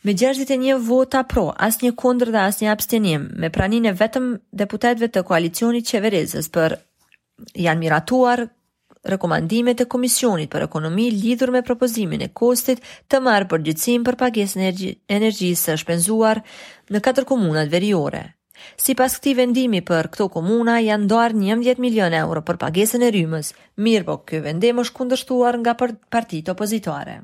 Me 0.07 0.15
61 0.19 0.83
vota 0.89 1.23
pro, 1.31 1.45
asnjë 1.67 1.93
kundër 1.99 2.33
dhe 2.35 2.43
asnjë 2.49 2.73
abstenim, 2.75 3.29
me 3.39 3.51
praninë 3.55 3.95
vetëm 4.01 4.27
deputetëve 4.63 5.13
të 5.15 5.23
koalicionit 5.31 5.87
qeverisës 5.93 6.51
për 6.57 6.77
janë 7.69 7.85
miratuar 7.85 8.43
rekomandimet 9.15 9.81
e 9.81 9.87
Komisionit 9.87 10.51
për 10.51 10.67
Ekonomi 10.67 11.07
lidhur 11.21 11.53
me 11.55 11.63
propozimin 11.63 12.25
e 12.27 12.33
kostit 12.35 12.83
të 13.07 13.23
marë 13.29 13.47
përgjithsim 13.55 14.09
për 14.11 14.19
pagesën 14.25 14.67
energjisë 14.67 15.79
shpenzuar 15.85 16.43
në 16.91 17.03
katër 17.09 17.29
komunat 17.31 17.71
veriore. 17.71 18.27
Si 18.81 18.95
pas 18.99 19.13
këti 19.17 19.35
vendimi 19.39 19.81
për 19.87 20.09
këto 20.15 20.29
komuna, 20.37 20.79
janë 20.85 21.09
doar 21.11 21.35
11 21.37 21.81
milion 21.83 22.13
euro 22.21 22.43
për 22.45 22.59
pagesën 22.65 23.03
e 23.09 23.13
rymës, 23.17 23.53
mirë 23.87 24.05
po 24.09 24.19
këtë 24.25 24.45
vendim 24.49 24.83
është 24.85 24.97
kundështuar 25.01 25.61
nga 25.63 25.77
partit 26.13 26.53
opozitore. 26.55 27.19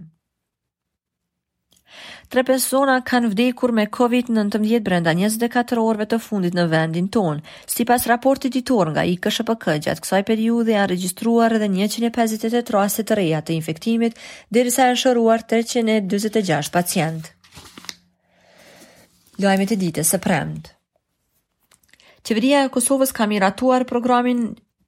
Tre 2.32 2.40
persona 2.48 2.94
kanë 3.04 3.28
vdekur 3.34 3.72
me 3.76 3.84
COVID-19 3.92 4.78
brenda 4.86 5.12
24 5.12 5.76
orëve 5.82 6.06
të 6.14 6.18
fundit 6.24 6.54
në 6.56 6.62
vendin 6.72 7.10
tonë. 7.12 7.42
Si 7.68 7.84
pas 7.90 8.06
raportit 8.08 8.54
ditor 8.54 8.88
nga 8.94 9.04
i 9.04 9.18
gjatë 9.20 9.98
kësaj 10.00 10.22
periudhe 10.30 10.72
janë 10.78 10.88
registruar 10.94 11.52
edhe 11.58 11.68
158 11.74 12.72
rase 12.78 13.04
të 13.04 13.20
reja 13.20 13.42
të 13.44 13.58
infektimit, 13.60 14.16
dirisa 14.48 14.88
janë 14.88 15.02
shëruar 15.04 15.44
326 15.52 16.72
pacientë. 16.74 17.28
Lojmet 19.44 19.76
e 19.76 19.76
ditës 19.84 20.16
së 20.16 20.20
premtë. 20.28 20.71
Qeveria 22.22 22.62
e 22.66 22.68
Kosovës 22.74 23.10
ka 23.16 23.26
miratuar 23.26 23.82
programin 23.90 24.42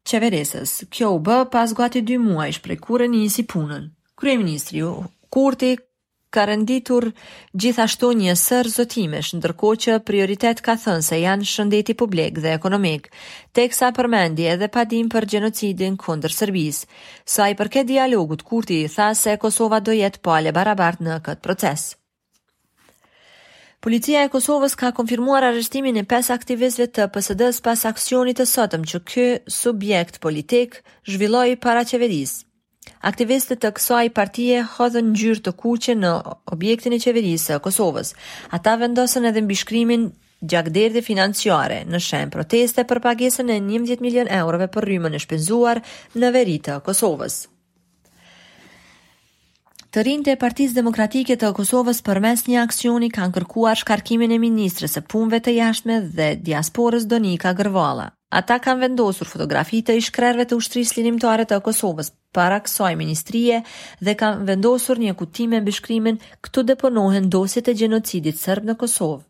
qeveresës. 0.06 0.74
Kjo 0.94 1.08
u 1.16 1.22
bë 1.26 1.38
pas 1.54 1.72
gati 1.80 2.02
2 2.10 2.20
muajsh 2.22 2.60
prej 2.62 2.76
kurrë 2.84 3.08
nisi 3.14 3.42
punën. 3.52 3.88
Kryeministri 4.22 4.84
Kurti 5.34 5.72
ka 6.34 6.44
renditur 6.46 7.08
gjithashtu 7.62 8.12
një 8.20 8.36
sër 8.38 8.68
zotimesh, 8.76 9.32
ndërko 9.38 9.72
që 9.86 9.96
prioritet 10.06 10.62
ka 10.66 10.76
thënë 10.84 11.06
se 11.08 11.18
janë 11.24 11.48
shëndeti 11.54 11.96
publik 12.04 12.38
dhe 12.42 12.54
ekonomik, 12.54 13.08
teksa 13.58 13.90
përmendi 13.98 14.46
edhe 14.54 14.70
padim 14.78 15.10
për 15.14 15.26
genocidin 15.34 15.98
kondër 16.06 16.34
Sërbis. 16.38 16.84
Sa 17.26 17.50
i 17.50 17.58
përket 17.62 17.90
dialogut, 17.90 18.46
Kurti 18.46 18.80
tha 18.94 19.10
se 19.24 19.34
Kosova 19.42 19.82
do 19.90 19.94
jetë 19.98 20.22
pale 20.30 20.54
barabart 20.60 21.02
në 21.02 21.18
këtë 21.26 21.42
proces. 21.48 21.90
Policia 23.84 24.22
e 24.24 24.30
Kosovës 24.32 24.72
ka 24.80 24.94
konfirmuar 24.96 25.44
arrestimin 25.44 25.98
e 26.00 26.06
pes 26.08 26.30
aktivistëve 26.32 26.86
të 26.96 27.04
PSD-s 27.12 27.58
pas 27.66 27.82
aksionit 27.90 28.38
të 28.40 28.46
sotëm 28.48 28.86
që 28.90 29.00
ky 29.10 29.26
subjekt 29.52 30.16
politik 30.24 30.78
zhvilloi 31.04 31.52
para 31.60 31.82
qeverisë. 31.90 32.38
Aktivistët 33.12 33.60
të 33.60 33.72
kësaj 33.76 34.06
partie 34.16 34.62
hodhën 34.78 35.10
ngjyrë 35.10 35.44
të 35.44 35.52
kuqe 35.60 35.98
në 36.00 36.14
objektin 36.56 36.96
e 36.96 37.02
qeverisë 37.04 37.50
së 37.58 37.62
Kosovës. 37.68 38.14
Ata 38.56 38.78
vendosen 38.80 39.28
edhe 39.28 39.44
mbi 39.44 39.60
shkrimin 39.60 40.08
gjakderdhe 40.40 41.04
financiare 41.10 41.82
në 41.84 42.00
shenë 42.08 42.32
proteste 42.38 42.88
për 42.88 43.04
pagesën 43.10 43.52
e 43.52 43.60
11 43.60 44.00
milionë 44.00 44.32
eurove 44.40 44.72
për 44.78 44.88
rrymën 44.94 45.12
e 45.12 45.20
shpenzuar 45.26 45.84
në 46.16 46.32
veri 46.40 46.56
të 46.70 46.80
Kosovës. 46.88 47.42
Të 49.94 50.02
rinjtë 50.02 50.32
e 50.32 50.34
Partisë 50.42 50.74
Demokratike 50.76 51.34
të 51.38 51.52
Kosovës 51.54 52.00
përmes 52.06 52.40
një 52.50 52.56
aksioni 52.64 53.08
kanë 53.14 53.32
kërkuar 53.36 53.76
shkarkimin 53.78 54.32
e 54.34 54.38
Ministres 54.42 54.96
së 54.98 55.02
punëve 55.12 55.38
të 55.46 55.52
jashtme 55.54 55.98
dhe 56.16 56.26
diasporës 56.48 57.04
Donika 57.12 57.52
Gërvalla. 57.60 58.08
Ata 58.38 58.56
kanë 58.64 58.80
vendosur 58.88 59.30
fotografi 59.30 59.84
të 59.86 59.94
ishkrerve 60.00 60.48
të 60.50 60.58
ushtrisë 60.58 60.96
linimtare 60.98 61.46
të 61.46 61.60
Kosovës 61.68 62.10
para 62.38 62.58
kësoj 62.66 62.90
ministrie 63.04 63.60
dhe 64.08 64.16
kanë 64.24 64.42
vendosur 64.50 64.98
një 65.04 65.14
kutime 65.22 65.60
me 65.62 65.66
bishkrimin 65.70 66.18
këtu 66.48 66.66
deponohen 66.72 67.30
dosjet 67.36 67.70
e 67.70 67.76
gjenocidit 67.82 68.42
serb 68.42 68.66
në 68.66 68.74
Kosovë. 68.82 69.22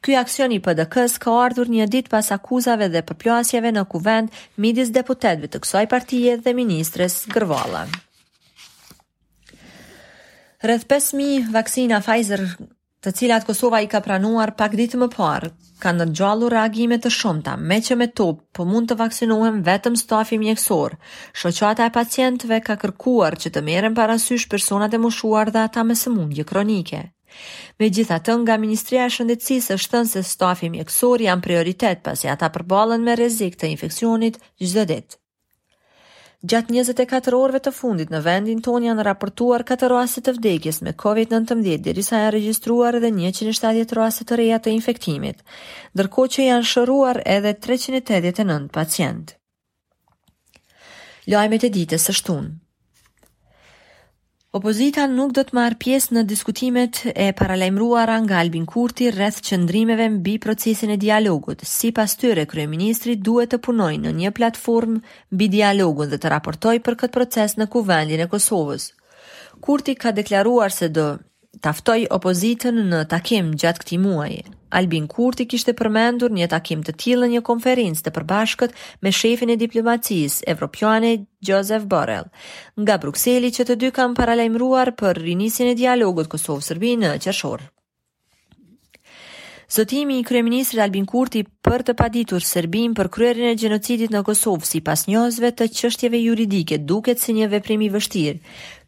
Ky 0.00 0.16
aksion 0.24 0.56
i 0.56 0.62
PDK-s 0.68 1.20
ka 1.26 1.36
ardhur 1.42 1.68
një 1.76 1.90
dit 1.98 2.08
pas 2.16 2.32
akuzave 2.40 2.88
dhe 2.96 3.04
përplasjeve 3.12 3.68
në 3.76 3.84
kuvend 3.92 4.42
midis 4.64 4.96
deputetëve 4.96 5.52
të 5.52 5.60
kësaj 5.66 5.86
partie 5.96 6.40
dhe 6.40 6.58
ministres 6.62 7.20
Gërvalla. 7.36 7.84
Rreth 10.66 10.86
5.000 10.90 11.46
vaksina 11.54 12.00
Pfizer 12.02 12.40
të 13.04 13.10
cilat 13.14 13.44
Kosova 13.46 13.78
i 13.84 13.86
ka 13.90 14.00
pranuar 14.02 14.50
pak 14.58 14.72
ditë 14.78 14.98
më 14.98 15.06
parë, 15.14 15.50
kanë 15.84 16.06
gjallur 16.18 16.50
reagime 16.56 16.96
të 16.98 17.10
shumta, 17.16 17.52
me 17.70 17.76
që 17.86 17.94
me 18.00 18.08
top, 18.20 18.40
po 18.56 18.64
mund 18.66 18.88
të 18.90 18.96
vaksinohen 18.98 19.60
vetëm 19.68 19.94
stafi 20.00 20.38
mjekësor. 20.42 20.96
Shoqata 21.38 21.86
e 21.86 21.92
pacientëve 21.96 22.58
ka 22.68 22.74
kërkuar 22.82 23.36
që 23.42 23.52
të 23.54 23.62
merren 23.68 23.94
parasysh 23.94 24.48
personat 24.56 24.96
e 24.96 25.00
moshuar 25.04 25.52
dhe 25.54 25.62
ata 25.68 25.84
me 25.86 25.94
sëmundje 26.02 26.46
kronike. 26.50 27.02
Me 27.78 27.90
gjitha 27.98 28.18
të 28.26 28.34
nga 28.42 28.56
Ministria 28.66 29.04
e 29.06 29.12
Shëndetsisë 29.14 29.76
është 29.78 29.92
thënë 29.94 30.10
se 30.16 30.24
stafi 30.34 30.72
mjekësor 30.74 31.22
janë 31.28 31.46
prioritet 31.46 32.02
pasi 32.02 32.26
ata 32.34 32.50
përbalen 32.56 33.06
me 33.06 33.14
rezik 33.22 33.60
të 33.60 33.70
infekcionit 33.76 34.42
gjithë 34.56 34.76
dhe 34.82 34.90
ditë. 34.96 35.20
Gjatë 36.46 36.68
24 36.76 37.34
orëve 37.42 37.58
të 37.64 37.70
fundit 37.74 38.10
në 38.14 38.18
vendin 38.22 38.58
ton 38.62 38.84
janë 38.86 39.04
raportuar 39.06 39.64
4 39.70 39.88
raste 39.92 40.20
të 40.28 40.34
vdekjes 40.36 40.78
me 40.86 40.92
COVID-19, 41.02 41.80
derisa 41.86 42.20
janë 42.20 42.34
regjistruar 42.36 42.98
edhe 43.00 43.08
170 43.14 43.94
raste 43.98 44.26
të 44.28 44.38
reja 44.42 44.60
të 44.62 44.70
infektimit, 44.76 45.40
ndërkohë 45.98 46.32
që 46.36 46.46
janë 46.46 46.68
shëruar 46.72 47.20
edhe 47.38 47.54
389 47.66 48.70
pacientë. 48.78 49.34
Lajmet 51.34 51.66
e 51.66 51.72
ditës 51.80 52.06
së 52.12 52.16
shtunë 52.20 52.54
Opozita 54.56 55.02
nuk 55.10 55.34
do 55.36 55.42
të 55.44 55.52
marrë 55.52 55.76
pjesë 55.82 56.14
në 56.16 56.20
diskutimet 56.30 57.00
e 57.24 57.26
paralajmëruara 57.36 58.14
nga 58.24 58.38
Albin 58.40 58.62
Kurti 58.72 59.10
rreth 59.12 59.42
çndrimeve 59.44 60.06
mbi 60.14 60.38
procesin 60.46 60.94
e 60.94 60.96
dialogut. 61.02 61.60
Sipas 61.68 62.14
tyre, 62.16 62.46
kryeministri 62.48 63.18
duhet 63.28 63.52
të 63.52 63.58
punojë 63.66 63.98
në 64.06 64.14
një 64.22 64.30
platformë 64.38 65.02
mbi 65.36 65.50
dialogun 65.58 66.08
dhe 66.14 66.20
të 66.22 66.32
raportojë 66.36 66.82
për 66.88 66.96
këtë 67.02 67.14
proces 67.18 67.58
në 67.60 67.68
Kuvendin 67.76 68.24
e 68.24 68.30
Kosovës. 68.32 68.88
Kurti 69.60 69.98
ka 70.00 70.14
deklaruar 70.22 70.72
se 70.72 70.88
do 70.88 71.10
taftoj 71.62 72.06
opozitën 72.12 72.76
në 72.90 73.04
takim 73.10 73.52
gjatë 73.58 73.82
këti 73.84 73.98
muaj. 74.02 74.32
Albin 74.76 75.06
Kurti 75.08 75.46
kishte 75.48 75.72
përmendur 75.78 76.32
një 76.34 76.48
takim 76.52 76.82
të 76.84 76.92
tillë 77.00 77.28
në 77.28 77.36
një 77.38 77.42
konferencë 77.48 78.02
të 78.04 78.12
përbashkët 78.16 78.74
me 79.06 79.12
shefin 79.14 79.52
e 79.54 79.60
diplomacisë 79.60 80.44
evropiane 80.52 81.12
Joseph 81.46 81.86
Borrell. 81.86 82.26
Nga 82.76 82.98
Brukseli 83.04 83.52
që 83.54 83.68
të 83.70 83.78
dy 83.84 83.92
kanë 83.94 84.18
paralajmëruar 84.18 84.92
për 84.98 85.22
rinisjen 85.22 85.70
e 85.72 85.76
dialogut 85.78 86.28
Kosovë-Serbi 86.34 86.96
në 87.04 87.14
qershor. 87.24 87.62
Zotimi 89.70 90.20
i 90.20 90.24
kryeministrit 90.24 90.78
Albin 90.84 91.06
Kurti 91.10 91.40
për 91.66 91.82
të 91.88 91.94
paditur 91.98 92.42
Serbin 92.46 92.92
për 92.94 93.08
kryerjen 93.10 93.48
e 93.50 93.56
gjenocidit 93.58 94.12
në 94.14 94.20
Kosovë 94.28 94.66
sipas 94.68 95.06
njohësve 95.10 95.50
të 95.58 95.66
çështjeve 95.78 96.20
juridike 96.22 96.78
duket 96.86 97.18
si 97.18 97.34
një 97.34 97.48
veprim 97.50 97.82
i 97.82 97.88
vështirë. 97.90 98.38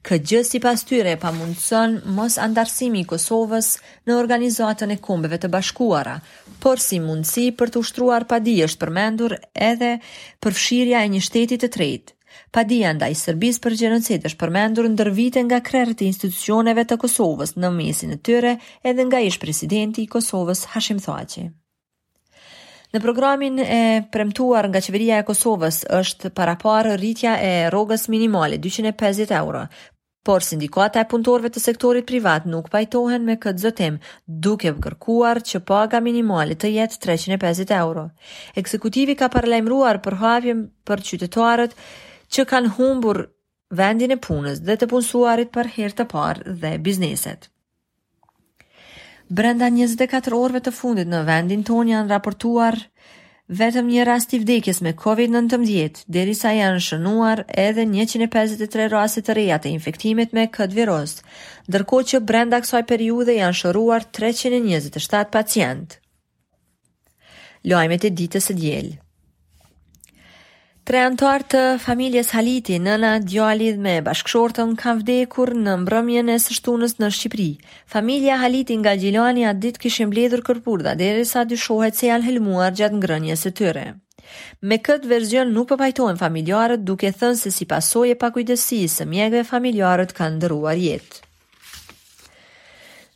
Këtë 0.09 0.25
gjë 0.31 0.39
si 0.49 0.59
pas 0.65 0.81
tyre 0.89 1.11
e 1.13 1.17
pa 1.21 1.29
mundësën 1.37 1.99
mos 2.17 2.39
andarsimi 2.41 3.03
i 3.03 3.07
Kosovës 3.11 3.75
në 4.09 4.15
organizatën 4.17 4.95
e 4.95 4.95
kombeve 5.05 5.37
të 5.43 5.51
bashkuara, 5.53 6.15
por 6.65 6.81
si 6.81 6.97
mundësi 7.05 7.51
për 7.61 7.75
të 7.75 7.83
ushtruar 7.83 8.25
padi 8.31 8.55
është 8.65 8.81
përmendur 8.87 9.35
edhe 9.67 9.91
përfshirja 10.47 11.03
e 11.05 11.11
një 11.15 11.21
shtetit 11.27 11.63
të 11.67 11.71
tretë. 11.75 12.15
Padia 12.57 12.95
ndaj 12.97 13.11
i 13.13 13.19
Serbis 13.25 13.59
për 13.61 13.77
gjenocit 13.83 14.25
është 14.31 14.41
përmendur 14.47 14.89
në 14.89 14.97
dërvite 15.03 15.43
nga 15.45 15.59
krerët 15.69 16.01
e 16.01 16.09
institucioneve 16.15 16.87
të 16.89 16.97
Kosovës 17.05 17.53
në 17.61 17.73
mesin 17.77 18.17
e 18.17 18.19
tyre 18.31 18.55
edhe 18.89 19.05
nga 19.11 19.21
ish 19.29 19.37
presidenti 19.45 20.07
i 20.07 20.11
Kosovës 20.17 20.65
Hashim 20.73 21.05
Thaci. 21.05 21.45
Në 22.95 23.03
programin 23.05 23.61
e 23.61 23.83
premtuar 24.13 24.71
nga 24.73 24.81
qeveria 24.81 25.21
e 25.21 25.29
Kosovës 25.29 25.83
është 26.01 26.33
para 26.33 26.57
parë 26.65 26.97
rritja 26.97 27.37
e 27.45 27.53
rogës 27.77 28.09
minimale 28.15 28.57
250 28.65 29.37
euro 29.43 29.67
por 30.29 30.43
sindikata 30.45 31.01
e 31.01 31.09
punëtorëve 31.09 31.49
të 31.55 31.61
sektorit 31.65 32.05
privat 32.09 32.45
nuk 32.53 32.67
pajtohen 32.75 33.23
me 33.25 33.39
këtë 33.41 33.63
zotim, 33.65 33.95
duke 34.45 34.75
kërkuar 34.87 35.41
që 35.51 35.63
paga 35.71 36.01
minimale 36.05 36.53
të 36.61 36.69
jetë 36.75 36.99
350 37.07 37.73
euro. 37.79 38.03
Ekzekutivi 38.61 39.15
ka 39.17 39.31
paralajmëruar 39.33 40.03
për 40.05 40.17
havjëm 40.25 40.61
për 40.91 41.05
qytetarët 41.11 41.77
që 42.37 42.45
kanë 42.51 42.73
humbur 42.77 43.23
vendin 43.81 44.13
e 44.13 44.21
punës 44.29 44.61
dhe 44.69 44.77
të 44.83 44.91
punësuarit 44.93 45.55
për 45.57 45.73
herë 45.79 45.97
të 46.03 46.09
parë 46.13 46.59
dhe 46.61 46.75
bizneset. 46.89 47.49
Brenda 49.39 49.73
24 49.81 50.37
orve 50.45 50.61
të 50.67 50.77
fundit 50.83 51.09
në 51.09 51.25
vendin 51.29 51.65
ton 51.69 51.89
janë 51.97 52.13
raportuar 52.19 52.77
Vetëm 53.49 53.87
një 53.89 54.03
rast 54.05 54.35
i 54.37 54.39
vdekjes 54.43 54.83
me 54.85 54.91
COVID-19 54.93 56.03
deri 56.13 56.35
sa 56.37 56.51
janë 56.53 56.83
shënuar 56.85 57.41
edhe 57.63 57.87
153 57.89 58.91
raste 58.93 59.23
të 59.25 59.37
reja 59.39 59.57
të 59.65 59.73
infektimit 59.73 60.35
me 60.37 60.45
këtë 60.53 60.77
virus, 60.77 61.15
ndërkohë 61.73 62.07
që 62.13 62.21
brenda 62.29 62.61
kësaj 62.61 62.83
periudhe 62.93 63.39
janë 63.41 63.59
shëruar 63.63 64.05
327 64.21 65.33
pacientë. 65.39 65.99
Lojmet 67.73 68.05
e 68.05 68.13
ditës 68.21 68.53
së 68.53 68.59
djelë. 68.61 68.93
Tre 70.89 71.03
antar 71.05 71.43
të 71.53 71.61
familjes 71.85 72.31
Haliti, 72.33 72.79
nëna 72.81 73.09
Djalit 73.27 73.77
me 73.87 73.99
bashkëshortën 74.07 74.71
ka 74.83 74.95
vdekur 74.97 75.51
në 75.65 75.75
mbrëmjen 75.83 76.31
e 76.33 76.37
së 76.45 76.57
shtunës 76.59 76.95
në 76.97 77.11
Shqipëri. 77.17 77.49
Familja 77.95 78.39
Haliti 78.41 78.79
nga 78.81 78.95
Gjilani 78.97 79.45
atë 79.51 79.61
ditë 79.67 79.83
kishin 79.85 80.09
mbledhur 80.09 80.41
kërpurdha 80.49 80.95
derisa 81.03 81.45
dyshohet 81.51 82.01
se 82.01 82.09
janë 82.09 82.31
helmuar 82.31 82.73
gjatë 82.81 83.03
ngrënjes 83.03 83.45
së 83.47 83.53
tyre. 83.61 83.85
Me 84.65 84.81
këtë 84.89 85.13
verzion 85.13 85.53
nuk 85.59 85.69
përpajtojnë 85.75 86.23
familjarët 86.25 86.87
duke 86.89 87.13
thënë 87.21 87.43
se 87.45 87.53
si 87.59 87.69
pasoj 87.75 88.09
e 88.15 88.19
pakujdesi 88.25 88.81
se 88.95 89.05
mjegve 89.13 89.45
familjarët 89.53 90.17
kanë 90.17 90.39
ndëruar 90.41 90.81
jetë. 90.89 91.25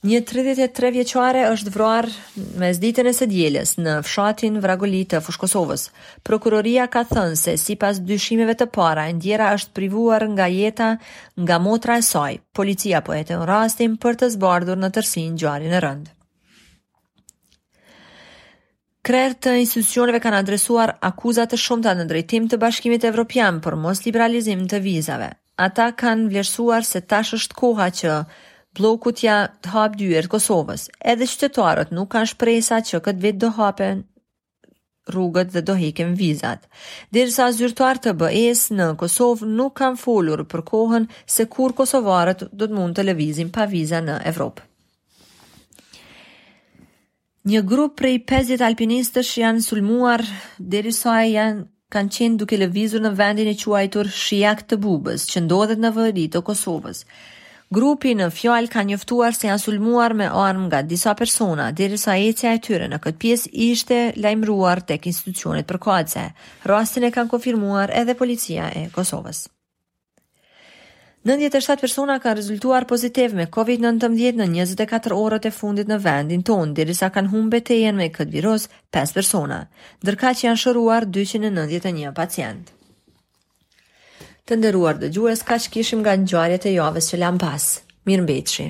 Një 0.03 0.19
33 0.27 0.89
vjeqare 0.97 1.43
është 1.53 1.73
vruar 1.77 2.09
me 2.59 2.73
zditën 2.75 3.07
e 3.07 3.11
së 3.15 3.27
djeles 3.31 3.77
në 3.79 4.01
fshatin 4.03 4.57
Vragoli 4.65 5.05
të 5.07 5.21
Fushkosovës. 5.23 5.85
Prokuroria 6.27 6.89
ka 6.91 7.05
thënë 7.07 7.39
se 7.39 7.53
si 7.63 7.77
pas 7.79 8.01
dyshimeve 8.09 8.57
të 8.59 8.67
para, 8.75 9.05
ndjera 9.15 9.53
është 9.55 9.77
privuar 9.79 10.25
nga 10.35 10.49
jeta 10.51 10.89
nga 11.39 11.61
motra 11.63 12.01
e 12.01 12.09
saj. 12.09 12.41
Policia 12.51 12.99
po 13.07 13.15
e 13.15 13.21
të 13.31 13.39
në 13.45 13.47
rastin 13.53 13.95
për 14.03 14.19
të 14.25 14.33
zbardur 14.35 14.83
në 14.83 14.91
tërsin 14.99 15.39
gjarin 15.39 15.71
e 15.79 15.85
rëndë. 15.87 16.13
Krerë 19.07 19.39
të 19.45 19.55
institucioneve 19.63 20.19
kanë 20.25 20.43
adresuar 20.43 20.97
akuzat 20.99 21.55
të 21.55 21.63
shumë 21.63 21.87
të 21.87 21.95
në 22.01 22.09
drejtim 22.11 22.51
të 22.51 22.59
bashkimit 22.67 23.07
evropian 23.07 23.63
për 23.63 23.79
mos 23.87 24.03
liberalizim 24.07 24.67
të 24.67 24.83
vizave. 24.83 25.31
Ata 25.69 25.93
kanë 25.95 26.33
vlerësuar 26.35 26.83
se 26.91 27.07
tash 27.15 27.37
është 27.39 27.63
koha 27.63 27.89
që 28.01 28.19
Blokut 28.73 29.21
ja 29.23 29.35
të 29.61 29.75
hap 29.75 29.97
dyert 30.01 30.31
Kosovës. 30.33 30.87
Edhe 31.05 31.27
qytetarët 31.29 31.91
nuk 31.93 32.09
kanë 32.15 32.31
shpresa 32.31 32.79
që 32.89 33.01
këtë 33.05 33.23
vit 33.25 33.39
do 33.43 33.51
hapen 33.59 34.01
rrugët 35.13 35.51
dhe 35.53 35.61
do 35.69 35.75
hekem 35.77 36.15
vizat. 36.17 36.63
Dirësa 37.13 37.51
zyrtuar 37.57 38.01
të 38.01 38.15
bëes 38.23 38.63
në 38.73 38.87
Kosovë 39.03 39.49
nuk 39.59 39.75
kanë 39.83 40.01
folur 40.01 40.45
për 40.53 40.63
kohën 40.71 41.09
se 41.37 41.45
kur 41.53 41.75
Kosovarët 41.83 42.47
do 42.53 42.69
të 42.71 42.77
mund 42.79 42.97
të 42.97 43.05
levizin 43.11 43.51
pa 43.59 43.67
viza 43.75 44.01
në 44.07 44.17
Evropë. 44.33 44.65
Një 47.53 47.61
grup 47.69 47.97
prej 47.99 48.21
50 48.31 48.63
alpinistësh 48.69 49.35
janë 49.43 49.67
sulmuar 49.69 50.25
deri 50.77 50.95
janë 50.97 51.67
kanë 51.93 52.15
qenë 52.17 52.39
duke 52.41 52.57
lëvizur 52.63 53.03
në 53.05 53.13
vendin 53.21 53.53
e 53.53 53.57
quajtur 53.59 54.09
Shijak 54.21 54.63
të 54.71 54.77
Bubës, 54.85 55.27
që 55.33 55.41
ndodhet 55.45 55.79
në 55.83 55.91
vëri 55.99 56.29
të 56.33 56.41
Kosovës. 56.49 57.03
Grupi 57.73 58.11
në 58.13 58.27
fjallë 58.37 58.69
ka 58.69 58.83
njëftuar 58.85 59.33
se 59.33 59.47
janë 59.49 59.61
sulmuar 59.63 60.13
me 60.13 60.27
armë 60.37 60.67
nga 60.67 60.81
disa 60.85 61.15
persona, 61.17 61.71
dhe 61.73 61.87
sa 62.03 62.19
e 62.21 62.57
tyre 62.67 62.89
në 62.93 62.99
këtë 63.01 63.19
pjesë 63.23 63.53
ishte 63.67 64.01
lajmruar 64.21 64.83
tek 64.91 65.09
institucionet 65.09 65.65
përkace. 65.71 66.27
Rastin 66.69 67.07
e 67.09 67.11
kanë 67.15 67.33
konfirmuar 67.33 67.93
edhe 68.03 68.15
policia 68.21 68.67
e 68.77 68.83
Kosovës. 68.97 69.47
97 71.25 71.81
persona 71.87 72.19
kanë 72.21 72.37
rezultuar 72.43 72.85
pozitiv 72.93 73.33
me 73.41 73.49
COVID-19 73.49 74.43
në 74.43 74.51
24 74.51 75.19
orët 75.25 75.49
e 75.49 75.55
fundit 75.63 75.89
në 75.89 76.01
vendin 76.05 76.45
tonë, 76.45 76.75
dirisa 76.77 77.09
kanë 77.17 77.33
humbe 77.33 77.63
të 77.65 77.81
jenë 77.87 78.03
me 78.03 78.13
këtë 78.19 78.37
virus 78.37 78.69
5 79.01 79.17
persona, 79.17 79.63
dërka 80.05 80.37
që 80.37 80.49
janë 80.51 80.65
shëruar 80.67 81.09
291 81.17 82.13
pacientë. 82.21 82.82
Të 84.51 84.57
nderuar 84.61 84.97
dëgjues, 85.03 85.43
kaq 85.51 85.67
kishim 85.77 86.03
nga 86.03 86.15
ngjarjet 86.23 86.67
e 86.71 86.75
javës 86.81 87.13
që 87.15 87.23
lan 87.25 87.41
pas. 87.47 87.69
Mirëmbëjtje. 88.11 88.69